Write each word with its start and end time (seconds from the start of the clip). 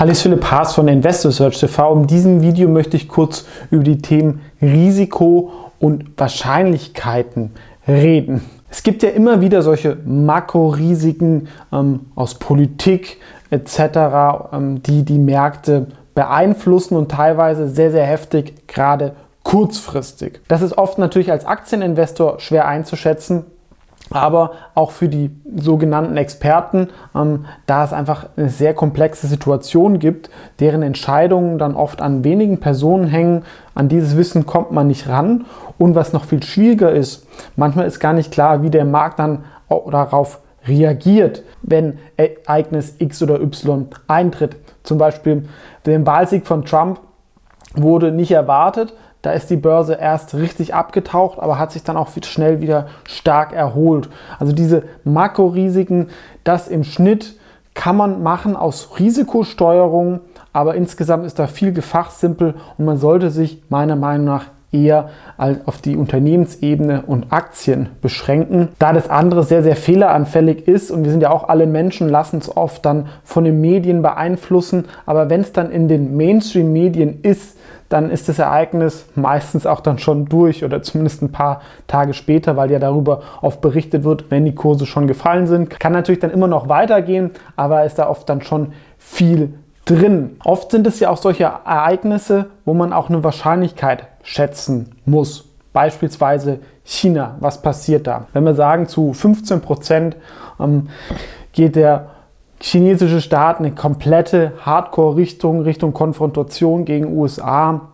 Hallo, 0.00 0.12
ist 0.12 0.22
Philipp 0.22 0.50
Haas 0.50 0.74
von 0.74 0.88
Investor 0.88 1.30
Search 1.30 1.60
TV. 1.60 1.92
In 1.92 2.06
diesem 2.06 2.40
Video 2.40 2.70
möchte 2.70 2.96
ich 2.96 3.06
kurz 3.06 3.44
über 3.70 3.84
die 3.84 3.98
Themen 3.98 4.40
Risiko 4.62 5.52
und 5.78 6.18
Wahrscheinlichkeiten 6.18 7.50
reden. 7.86 8.40
Es 8.70 8.82
gibt 8.82 9.02
ja 9.02 9.10
immer 9.10 9.42
wieder 9.42 9.60
solche 9.60 9.98
Makrorisiken 10.06 11.48
ähm, 11.70 12.06
aus 12.14 12.36
Politik 12.36 13.18
etc., 13.50 14.48
ähm, 14.54 14.82
die 14.82 15.04
die 15.04 15.18
Märkte 15.18 15.88
beeinflussen 16.14 16.96
und 16.96 17.10
teilweise 17.10 17.68
sehr, 17.68 17.90
sehr 17.90 18.06
heftig, 18.06 18.66
gerade 18.68 19.12
kurzfristig. 19.42 20.40
Das 20.48 20.62
ist 20.62 20.78
oft 20.78 20.96
natürlich 20.96 21.30
als 21.30 21.44
Aktieninvestor 21.44 22.40
schwer 22.40 22.66
einzuschätzen, 22.66 23.44
aber 24.10 24.52
auch 24.74 24.90
für 24.90 25.08
die 25.08 25.30
sogenannten 25.56 26.16
Experten, 26.16 26.88
ähm, 27.14 27.46
da 27.66 27.84
es 27.84 27.92
einfach 27.92 28.26
eine 28.36 28.48
sehr 28.48 28.74
komplexe 28.74 29.26
Situation 29.26 29.98
gibt, 29.98 30.30
deren 30.58 30.82
Entscheidungen 30.82 31.58
dann 31.58 31.76
oft 31.76 32.02
an 32.02 32.24
wenigen 32.24 32.58
Personen 32.58 33.06
hängen. 33.06 33.44
An 33.74 33.88
dieses 33.88 34.16
Wissen 34.16 34.46
kommt 34.46 34.72
man 34.72 34.88
nicht 34.88 35.08
ran. 35.08 35.46
Und 35.78 35.94
was 35.94 36.12
noch 36.12 36.24
viel 36.24 36.42
schwieriger 36.42 36.92
ist, 36.92 37.26
manchmal 37.56 37.86
ist 37.86 38.00
gar 38.00 38.12
nicht 38.12 38.32
klar, 38.32 38.62
wie 38.62 38.70
der 38.70 38.84
Markt 38.84 39.18
dann 39.18 39.44
darauf 39.68 40.40
reagiert, 40.66 41.42
wenn 41.62 41.98
Ereignis 42.16 42.96
X 42.98 43.22
oder 43.22 43.40
Y 43.40 43.88
eintritt. 44.08 44.56
Zum 44.82 44.98
Beispiel 44.98 45.48
der 45.86 46.04
Wahlsieg 46.06 46.46
von 46.46 46.64
Trump 46.64 47.00
wurde 47.74 48.12
nicht 48.12 48.32
erwartet, 48.32 48.94
da 49.22 49.32
ist 49.32 49.50
die 49.50 49.56
Börse 49.56 49.94
erst 49.94 50.34
richtig 50.34 50.74
abgetaucht, 50.74 51.38
aber 51.38 51.58
hat 51.58 51.72
sich 51.72 51.82
dann 51.82 51.96
auch 51.96 52.08
schnell 52.22 52.60
wieder 52.60 52.86
stark 53.04 53.52
erholt. 53.52 54.08
Also 54.38 54.52
diese 54.52 54.84
Makrorisiken, 55.04 56.08
das 56.44 56.68
im 56.68 56.84
Schnitt 56.84 57.36
kann 57.74 57.96
man 57.96 58.22
machen 58.22 58.56
aus 58.56 58.98
Risikosteuerung, 58.98 60.20
aber 60.52 60.74
insgesamt 60.74 61.24
ist 61.26 61.38
da 61.38 61.46
viel 61.46 61.72
gefachsimpel 61.72 62.54
und 62.78 62.84
man 62.84 62.96
sollte 62.96 63.30
sich 63.30 63.62
meiner 63.68 63.96
Meinung 63.96 64.26
nach 64.26 64.46
eher 64.72 65.10
auf 65.66 65.78
die 65.78 65.96
Unternehmensebene 65.96 67.02
und 67.06 67.32
Aktien 67.32 67.88
beschränken, 68.02 68.68
da 68.78 68.92
das 68.92 69.10
andere 69.10 69.42
sehr, 69.42 69.62
sehr 69.62 69.74
fehleranfällig 69.74 70.68
ist 70.68 70.90
und 70.90 71.04
wir 71.04 71.10
sind 71.10 71.22
ja 71.22 71.30
auch 71.30 71.48
alle 71.48 71.66
Menschen, 71.66 72.08
lassen 72.08 72.38
es 72.38 72.56
oft 72.56 72.84
dann 72.84 73.06
von 73.24 73.44
den 73.44 73.60
Medien 73.60 74.02
beeinflussen, 74.02 74.84
aber 75.06 75.28
wenn 75.28 75.40
es 75.40 75.52
dann 75.52 75.72
in 75.72 75.88
den 75.88 76.16
Mainstream-Medien 76.16 77.20
ist, 77.22 77.56
dann 77.90 78.08
ist 78.08 78.28
das 78.28 78.38
Ereignis 78.38 79.04
meistens 79.16 79.66
auch 79.66 79.80
dann 79.80 79.98
schon 79.98 80.26
durch 80.26 80.64
oder 80.64 80.80
zumindest 80.80 81.22
ein 81.22 81.32
paar 81.32 81.60
Tage 81.88 82.14
später, 82.14 82.56
weil 82.56 82.70
ja 82.70 82.78
darüber 82.78 83.20
oft 83.42 83.60
berichtet 83.60 84.04
wird, 84.04 84.30
wenn 84.30 84.44
die 84.44 84.54
Kurse 84.54 84.86
schon 84.86 85.08
gefallen 85.08 85.48
sind. 85.48 85.68
Kann 85.80 85.92
natürlich 85.92 86.20
dann 86.20 86.30
immer 86.30 86.46
noch 86.46 86.68
weitergehen, 86.68 87.32
aber 87.56 87.84
ist 87.84 87.98
da 87.98 88.08
oft 88.08 88.28
dann 88.28 88.42
schon 88.42 88.72
viel 88.96 89.54
drin. 89.86 90.36
Oft 90.44 90.70
sind 90.70 90.86
es 90.86 91.00
ja 91.00 91.10
auch 91.10 91.16
solche 91.16 91.44
Ereignisse, 91.44 92.46
wo 92.64 92.74
man 92.74 92.92
auch 92.92 93.08
eine 93.08 93.24
Wahrscheinlichkeit 93.24 94.06
schätzen 94.22 94.92
muss. 95.04 95.48
Beispielsweise 95.72 96.60
China, 96.84 97.36
was 97.40 97.60
passiert 97.60 98.06
da? 98.06 98.26
Wenn 98.32 98.44
wir 98.44 98.54
sagen, 98.54 98.86
zu 98.86 99.12
15 99.12 99.62
Prozent 99.62 100.16
ähm, 100.60 100.90
geht 101.52 101.74
der 101.74 102.06
chinesische 102.62 103.20
Staat 103.20 103.58
eine 103.58 103.72
komplette 103.72 104.52
Hardcore-Richtung, 104.60 105.62
Richtung 105.62 105.92
Konfrontation 105.92 106.84
gegen 106.84 107.16
USA, 107.16 107.88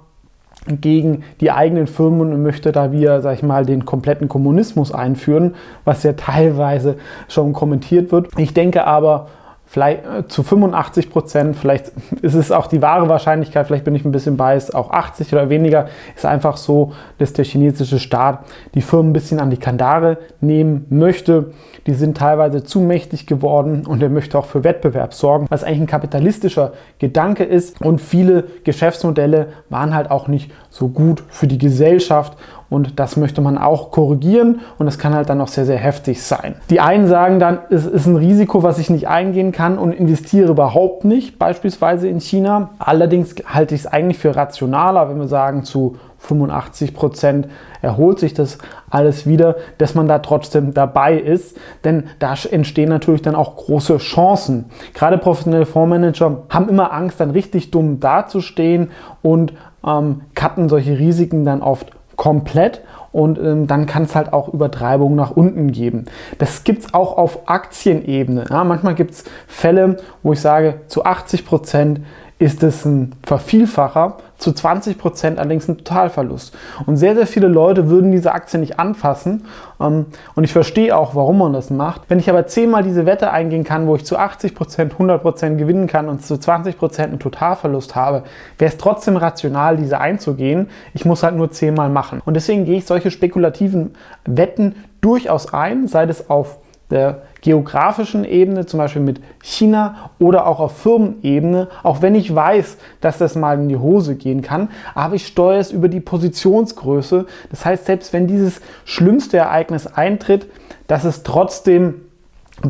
gegen 0.66 1.22
die 1.40 1.52
eigenen 1.52 1.86
Firmen 1.86 2.32
und 2.32 2.42
möchte 2.42 2.72
da 2.72 2.90
wieder, 2.90 3.22
sag 3.22 3.34
ich 3.34 3.42
mal, 3.42 3.64
den 3.64 3.84
kompletten 3.84 4.28
Kommunismus 4.28 4.92
einführen, 4.92 5.54
was 5.84 6.02
ja 6.02 6.14
teilweise 6.14 6.96
schon 7.28 7.52
kommentiert 7.52 8.10
wird. 8.10 8.30
Ich 8.36 8.52
denke 8.52 8.84
aber, 8.84 9.28
vielleicht 9.66 10.06
äh, 10.06 10.26
zu 10.28 10.42
85 10.42 11.10
Prozent, 11.10 11.56
vielleicht 11.56 11.92
ist 12.22 12.34
es 12.34 12.52
auch 12.52 12.68
die 12.68 12.80
wahre 12.80 13.08
Wahrscheinlichkeit, 13.08 13.66
vielleicht 13.66 13.84
bin 13.84 13.94
ich 13.94 14.04
ein 14.04 14.12
bisschen 14.12 14.36
biased, 14.36 14.74
auch 14.74 14.90
80 14.90 15.32
oder 15.32 15.50
weniger, 15.50 15.88
ist 16.14 16.24
einfach 16.24 16.56
so, 16.56 16.92
dass 17.18 17.32
der 17.32 17.44
chinesische 17.44 17.98
Staat 17.98 18.44
die 18.74 18.80
Firmen 18.80 19.10
ein 19.10 19.12
bisschen 19.12 19.40
an 19.40 19.50
die 19.50 19.56
Kandare 19.56 20.18
nehmen 20.40 20.86
möchte. 20.88 21.52
Die 21.86 21.94
sind 21.94 22.16
teilweise 22.16 22.64
zu 22.64 22.80
mächtig 22.80 23.26
geworden 23.26 23.86
und 23.86 24.02
er 24.02 24.08
möchte 24.08 24.38
auch 24.38 24.46
für 24.46 24.64
Wettbewerb 24.64 25.14
sorgen, 25.14 25.46
was 25.50 25.62
eigentlich 25.62 25.82
ein 25.82 25.86
kapitalistischer 25.86 26.72
Gedanke 26.98 27.44
ist. 27.44 27.80
Und 27.80 28.00
viele 28.00 28.44
Geschäftsmodelle 28.64 29.48
waren 29.68 29.94
halt 29.94 30.10
auch 30.10 30.26
nicht 30.26 30.50
so 30.68 30.88
gut 30.88 31.22
für 31.28 31.46
die 31.46 31.58
Gesellschaft 31.58 32.36
und 32.68 32.98
das 32.98 33.16
möchte 33.16 33.40
man 33.40 33.58
auch 33.58 33.90
korrigieren 33.90 34.60
und 34.78 34.86
das 34.86 34.98
kann 34.98 35.14
halt 35.14 35.28
dann 35.28 35.40
auch 35.40 35.48
sehr, 35.48 35.66
sehr 35.66 35.78
heftig 35.78 36.22
sein. 36.22 36.56
Die 36.70 36.80
einen 36.80 37.06
sagen 37.06 37.38
dann, 37.38 37.58
es 37.70 37.86
ist 37.86 38.06
ein 38.06 38.16
Risiko, 38.16 38.62
was 38.62 38.78
ich 38.78 38.90
nicht 38.90 39.08
eingehen 39.08 39.52
kann 39.52 39.78
und 39.78 39.92
investiere 39.92 40.50
überhaupt 40.50 41.04
nicht, 41.04 41.38
beispielsweise 41.38 42.08
in 42.08 42.20
China. 42.20 42.70
Allerdings 42.78 43.34
halte 43.46 43.74
ich 43.74 43.82
es 43.82 43.86
eigentlich 43.86 44.18
für 44.18 44.34
rationaler, 44.34 45.08
wenn 45.08 45.18
wir 45.18 45.28
sagen, 45.28 45.64
zu 45.64 45.96
85 46.18 46.94
Prozent 46.94 47.48
erholt 47.82 48.18
sich 48.18 48.34
das 48.34 48.58
alles 48.90 49.26
wieder, 49.26 49.56
dass 49.78 49.94
man 49.94 50.08
da 50.08 50.18
trotzdem 50.18 50.74
dabei 50.74 51.14
ist, 51.14 51.56
denn 51.84 52.04
da 52.18 52.34
entstehen 52.50 52.88
natürlich 52.88 53.22
dann 53.22 53.34
auch 53.34 53.56
große 53.56 53.98
Chancen. 53.98 54.66
Gerade 54.94 55.18
professionelle 55.18 55.66
Fondsmanager 55.66 56.42
haben 56.48 56.68
immer 56.68 56.92
Angst, 56.92 57.20
dann 57.20 57.30
richtig 57.30 57.70
dumm 57.70 58.00
dazustehen 58.00 58.90
und 59.22 59.52
ähm, 59.86 60.22
cutten 60.34 60.68
solche 60.68 60.98
Risiken 60.98 61.44
dann 61.44 61.62
oft 61.62 61.92
komplett 62.26 62.80
und 63.12 63.38
ähm, 63.38 63.68
dann 63.68 63.86
kann 63.86 64.02
es 64.02 64.16
halt 64.16 64.32
auch 64.32 64.52
Übertreibungen 64.52 65.14
nach 65.14 65.30
unten 65.30 65.70
geben. 65.70 66.06
Das 66.38 66.64
gibt 66.64 66.80
es 66.82 66.92
auch 66.92 67.16
auf 67.16 67.48
Aktienebene. 67.48 68.46
Ja, 68.50 68.64
manchmal 68.64 68.96
gibt 68.96 69.12
es 69.12 69.24
Fälle, 69.46 69.98
wo 70.24 70.32
ich 70.32 70.40
sage, 70.40 70.80
zu 70.88 71.04
80 71.04 71.46
Prozent 71.46 72.00
ist 72.38 72.62
es 72.62 72.84
ein 72.84 73.14
Vervielfacher, 73.22 74.18
zu 74.36 74.50
20% 74.50 75.36
allerdings 75.36 75.68
ein 75.68 75.78
Totalverlust. 75.78 76.54
Und 76.84 76.98
sehr, 76.98 77.14
sehr 77.14 77.26
viele 77.26 77.48
Leute 77.48 77.88
würden 77.88 78.12
diese 78.12 78.32
Aktie 78.32 78.60
nicht 78.60 78.78
anfassen. 78.78 79.46
Ähm, 79.80 80.06
und 80.34 80.44
ich 80.44 80.52
verstehe 80.52 80.94
auch, 80.94 81.14
warum 81.14 81.38
man 81.38 81.54
das 81.54 81.70
macht. 81.70 82.02
Wenn 82.08 82.18
ich 82.18 82.28
aber 82.28 82.46
zehnmal 82.46 82.82
diese 82.82 83.06
Wette 83.06 83.30
eingehen 83.30 83.64
kann, 83.64 83.86
wo 83.86 83.96
ich 83.96 84.04
zu 84.04 84.18
80%, 84.18 84.96
100% 84.98 85.56
gewinnen 85.56 85.86
kann 85.86 86.10
und 86.10 86.26
zu 86.26 86.34
20% 86.34 87.04
einen 87.04 87.18
Totalverlust 87.18 87.96
habe, 87.96 88.24
wäre 88.58 88.70
es 88.70 88.76
trotzdem 88.76 89.16
rational, 89.16 89.78
diese 89.78 89.98
einzugehen. 89.98 90.68
Ich 90.92 91.06
muss 91.06 91.22
halt 91.22 91.36
nur 91.36 91.50
zehnmal 91.50 91.88
machen. 91.88 92.20
Und 92.26 92.34
deswegen 92.34 92.66
gehe 92.66 92.76
ich 92.76 92.84
solche 92.84 93.10
spekulativen 93.10 93.94
Wetten 94.26 94.74
durchaus 95.00 95.54
ein, 95.54 95.88
sei 95.88 96.04
es 96.04 96.28
auf 96.28 96.58
der 96.90 97.22
geografischen 97.42 98.24
Ebene, 98.24 98.66
zum 98.66 98.78
Beispiel 98.78 99.02
mit 99.02 99.20
China 99.42 100.10
oder 100.18 100.46
auch 100.46 100.60
auf 100.60 100.78
Firmenebene, 100.78 101.68
auch 101.82 102.02
wenn 102.02 102.14
ich 102.14 102.34
weiß, 102.34 102.76
dass 103.00 103.18
das 103.18 103.34
mal 103.34 103.58
in 103.58 103.68
die 103.68 103.76
Hose 103.76 104.16
gehen 104.16 104.42
kann, 104.42 104.70
aber 104.94 105.14
ich 105.14 105.26
steuere 105.26 105.60
es 105.60 105.72
über 105.72 105.88
die 105.88 106.00
Positionsgröße. 106.00 107.26
Das 107.50 107.64
heißt, 107.64 107.86
selbst 107.86 108.12
wenn 108.12 108.26
dieses 108.26 108.60
schlimmste 108.84 109.36
Ereignis 109.36 109.86
eintritt, 109.86 110.46
dass 110.86 111.04
es 111.04 111.22
trotzdem 111.22 112.05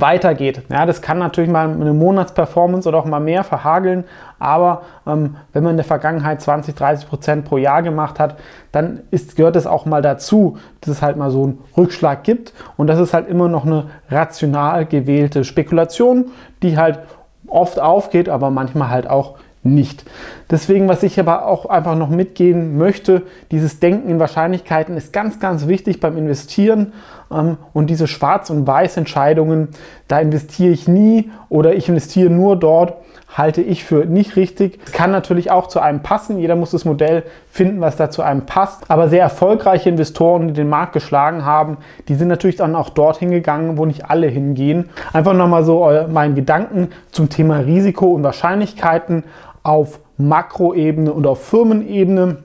weitergeht. 0.01 0.63
Ja, 0.69 0.87
das 0.87 1.03
kann 1.03 1.19
natürlich 1.19 1.51
mal 1.51 1.69
eine 1.69 1.93
Monatsperformance 1.93 2.89
oder 2.89 2.99
auch 2.99 3.05
mal 3.05 3.21
mehr 3.21 3.45
verhageln, 3.45 4.05
aber 4.39 4.83
ähm, 5.07 5.37
wenn 5.53 5.63
man 5.63 5.73
in 5.73 5.77
der 5.77 5.85
Vergangenheit 5.85 6.41
20, 6.41 6.75
30 6.75 7.09
Prozent 7.09 7.45
pro 7.45 7.57
Jahr 7.57 7.83
gemacht 7.83 8.19
hat, 8.19 8.37
dann 8.73 9.01
ist, 9.11 9.37
gehört 9.37 9.57
es 9.57 9.67
auch 9.67 9.87
mal 9.87 10.03
dazu, 10.03 10.59
dass 10.81 10.91
es 10.91 11.03
halt 11.03 11.17
mal 11.17 11.31
so 11.31 11.45
einen 11.45 11.59
Rückschlag 11.77 12.25
gibt 12.25 12.53
und 12.77 12.87
das 12.87 12.99
ist 12.99 13.15
halt 13.15 13.29
immer 13.29 13.49
noch 13.49 13.65
eine 13.65 13.87
rational 14.11 14.87
gewählte 14.87 15.45
Spekulation, 15.45 16.27
die 16.63 16.77
halt 16.77 17.01
oft 17.49 17.81
aufgeht, 17.81 18.29
aber 18.29 18.51
manchmal 18.51 18.91
halt 18.91 19.09
auch 19.09 19.37
nicht. 19.67 20.05
Deswegen, 20.51 20.89
was 20.89 21.03
ich 21.03 21.19
aber 21.19 21.47
auch 21.47 21.67
einfach 21.67 21.97
noch 21.97 22.09
mitgehen 22.09 22.79
möchte, 22.79 23.23
dieses 23.51 23.81
Denken 23.81 24.09
in 24.09 24.21
Wahrscheinlichkeiten 24.21 24.97
ist 24.97 25.13
ganz, 25.13 25.41
ganz 25.41 25.67
wichtig 25.67 26.01
beim 26.01 26.17
Investieren. 26.17 26.93
Ähm, 27.31 27.57
und 27.73 27.91
diese 27.91 28.07
Schwarz- 28.07 28.51
und 28.51 28.67
Weiß-Entscheidungen, 28.67 29.69
da 30.09 30.21
investiere 30.21 30.73
ich 30.73 30.89
nie 30.89 31.31
oder 31.49 31.75
ich 31.75 31.89
investiere 31.89 32.31
nur 32.31 32.57
dort, 32.57 32.95
halte 33.37 33.61
ich 33.61 33.85
für 33.85 34.07
nicht 34.07 34.37
richtig. 34.37 34.79
Kann 34.93 35.11
natürlich 35.11 35.51
auch 35.51 35.67
zu 35.67 35.81
einem 35.81 36.01
passen. 36.01 36.39
Jeder 36.39 36.57
muss 36.57 36.71
das 36.71 36.85
Modell 36.85 37.25
finden, 37.51 37.81
was 37.81 37.97
da 37.97 38.11
zu 38.11 38.23
einem 38.23 38.47
passt. 38.47 38.91
Aber 38.91 39.09
sehr 39.09 39.23
erfolgreiche 39.23 39.89
Investoren, 39.89 40.49
die 40.49 40.55
den 40.55 40.69
Markt 40.69 40.93
geschlagen 40.93 41.45
haben, 41.45 41.79
die 42.09 42.15
sind 42.15 42.29
natürlich 42.29 42.57
dann 42.57 42.75
auch 42.75 42.91
dorthin 42.91 43.31
gegangen, 43.31 43.77
wo 43.77 43.85
nicht 43.85 44.09
alle 44.09 44.29
hingehen. 44.29 44.89
Einfach 45.13 45.35
nochmal 45.35 45.65
so 45.65 45.91
meinen 46.09 46.35
Gedanken 46.35 46.89
zum 47.11 47.29
Thema 47.29 47.59
Risiko 47.59 48.07
und 48.07 48.23
Wahrscheinlichkeiten 48.23 49.25
auf 49.67 50.01
Makroebene 50.17 51.13
und 51.13 51.27
auf 51.27 51.45
Firmenebene. 51.45 52.39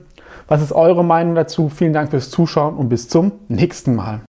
Was 0.48 0.60
ist 0.60 0.72
eure 0.72 1.04
Meinung 1.04 1.34
dazu? 1.34 1.68
Vielen 1.68 1.92
Dank 1.92 2.10
fürs 2.10 2.30
Zuschauen 2.30 2.74
und 2.74 2.88
bis 2.88 3.08
zum 3.08 3.32
nächsten 3.48 3.94
Mal. 3.94 4.20